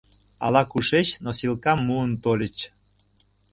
Ала-кушеч 0.45 1.07
носилкам 1.23 1.79
муын 1.87 2.11
тольыч. 2.23 2.57